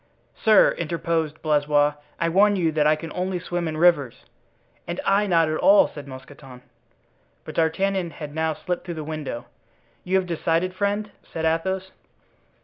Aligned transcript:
"Sir," 0.33 0.71
interposed 0.79 1.43
Blaisois, 1.43 1.93
"I 2.19 2.27
warn 2.27 2.55
you 2.55 2.71
that 2.71 2.87
I 2.87 2.95
can 2.95 3.11
only 3.13 3.37
swim 3.37 3.67
in 3.67 3.77
rivers." 3.77 4.25
"And 4.87 4.99
I 5.05 5.27
not 5.27 5.47
at 5.47 5.57
all," 5.59 5.87
said 5.89 6.07
Mousqueton. 6.07 6.63
But 7.45 7.53
D'Artagnan 7.53 8.09
had 8.09 8.33
now 8.33 8.55
slipped 8.55 8.83
through 8.85 8.95
the 8.95 9.03
window. 9.03 9.45
"You 10.03 10.15
have 10.15 10.25
decided, 10.25 10.73
friend?" 10.73 11.11
said 11.31 11.45
Athos. 11.45 11.91